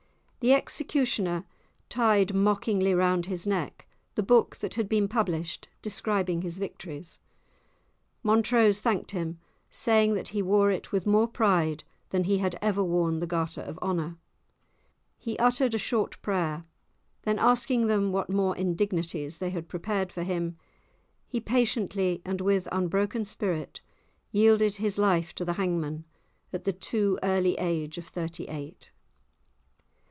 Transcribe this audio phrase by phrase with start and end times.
[0.41, 1.45] The executioner
[1.87, 7.19] tied mockingly round his neck the book that had been published describing his victories;
[8.23, 9.37] Montrose thanked him,
[9.69, 13.61] saying that he wore it with more pride than he had ever worn the garter
[13.61, 14.17] of honour.
[15.19, 16.65] He uttered a short prayer;
[17.21, 20.57] then asking them what more indignities they had prepared for him,
[21.27, 23.79] he patiently and with unbroken spirit
[24.31, 26.03] yielded his life to the hangman,
[26.51, 28.91] at the too early age of thirty eight.